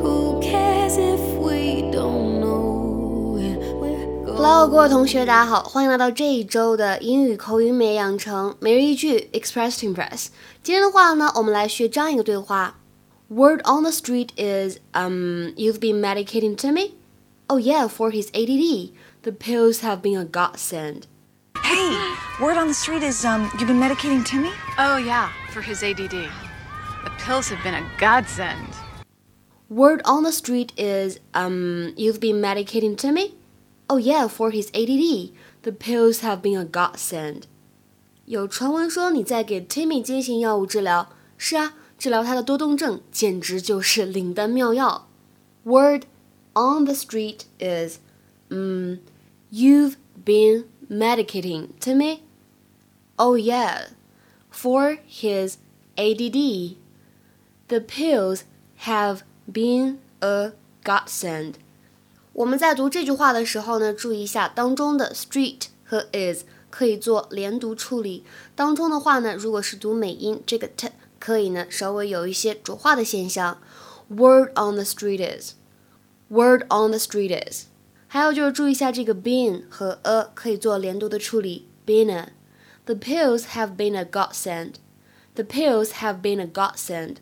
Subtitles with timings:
[0.00, 3.36] Who cares if we don't know
[4.24, 10.28] Hello，各位同学，大家好，欢迎来到这一周的英语口语美养成每日一句 Express to Impress。
[10.62, 12.78] 今天的话呢，我们来学这样一个对话。
[13.28, 16.92] Word on the street is, um, you've been medicating Timmy?
[17.48, 18.92] Oh yeah, for his ADD.
[19.22, 21.02] The pills have been a godsend.
[21.62, 21.94] Hey,
[22.40, 24.52] word on the street is, um, you've been medicating Timmy?
[24.78, 26.30] Oh yeah, for his ADD
[27.21, 28.73] The pills have been a godsend.
[29.69, 33.35] Word on the street is, um, you've been medicating Timmy?
[33.89, 35.31] Oh yeah, for his ADD.
[35.63, 37.43] The pills have been a godsend.
[38.25, 41.09] 有传闻说你在给 Timmy 进行药物治疗。
[41.37, 45.07] 是啊，治疗他的多动症简直就是灵丹妙药。
[45.63, 46.03] Word
[46.53, 47.99] on the street is,
[48.49, 48.99] um,
[49.51, 52.21] you've been medicating Timmy?
[53.17, 53.89] Oh yeah,
[54.49, 55.57] for his
[55.95, 56.77] ADD.
[57.67, 58.41] The pills
[58.81, 59.19] have
[59.51, 61.55] been a godsend.
[62.33, 68.23] 我们在读这句话的时候呢，注意一下当中的 street 和 is 可以做连读处理。
[68.55, 73.59] 当中的话呢，如果是读美音，这个 t 可以呢稍微有一些浊化的现象。
[74.09, 75.53] Word on the street is,
[76.29, 77.65] word on the street is。
[78.07, 81.67] 还有就是注意一下这个 been 和 a 可以做连读的处理。
[81.85, 82.33] Been a,
[82.85, 84.75] the pills have been a godsend.
[85.35, 87.15] The pills have been a godsend.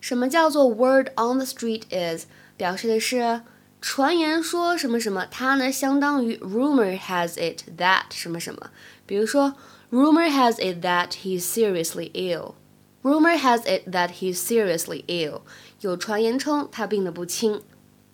[0.00, 2.26] 什么叫做 word on the street is？
[2.56, 3.42] 表示的是
[3.80, 8.70] 传言说什么什么，它呢相当于 rumor has it that 什么什么。
[9.06, 9.54] 比如说
[9.90, 12.54] ，rumor has it that he's seriously ill。
[13.02, 15.42] Rumor has it that he's seriously ill。
[15.80, 17.62] 有传言称他病得不轻。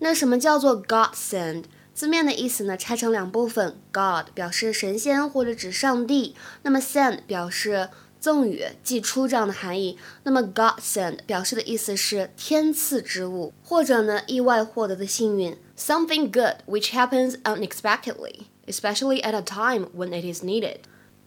[0.00, 1.64] 那什么叫做 God send？
[1.94, 7.88] 字面的意思呢拆成两部分，God 表示神仙或者指上帝，那么 send 表示
[8.19, 9.97] 赠予、寄出这样的含义。
[10.23, 20.77] 那么 God send 表示的意思是天赐之物，或者呢意外获得的幸运，something good which happens unexpectedly, especially at a time when it is needed。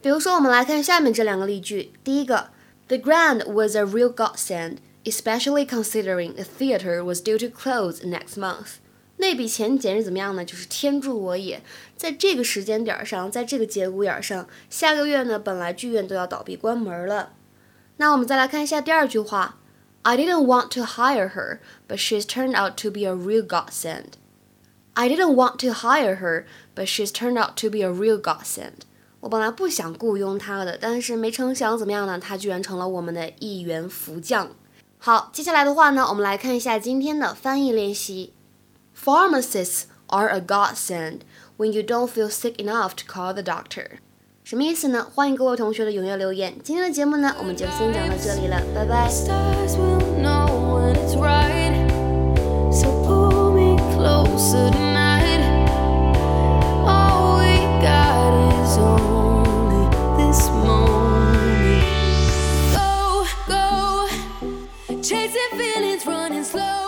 [0.01, 1.93] 比如说，我们来看下面这两个例句。
[2.05, 2.51] 第一个，
[2.89, 8.77] The grant was a real godsend, especially considering the theater was due to close next month。
[9.20, 10.46] 那笔钱简直怎么样呢？
[10.46, 11.62] 就是天助我也！
[11.98, 17.34] 在这个时间点上，在这个节骨眼上，下个月呢，本来剧院都要倒闭关门了。
[17.98, 19.58] 那我们再来看一下第二句话
[20.04, 24.14] ：I didn't want to hire her, but she's turned out to be a real godsend.
[24.94, 28.86] I didn't want to hire her, but she's turned out to be a real godsend.
[29.20, 32.18] 我本来不想雇佣她的，但是没成想怎么样呢？
[32.18, 34.52] 她居然成了我们的一员福将。
[34.98, 38.32] 好，接下来的话呢，我们来看一下今天的翻译练习。
[39.02, 41.24] Pharmacists are a godsend
[41.56, 43.84] when you don't feel sick enough to call the doctor.
[43.84, 44.00] doctor。
[44.44, 45.08] 什么意思呢？
[45.16, 46.54] 欢迎各位同学的踊跃留言。
[46.62, 49.10] 今天的节目呢，我们就先讲到这里了，拜拜。
[65.02, 66.79] chasing feelings running slow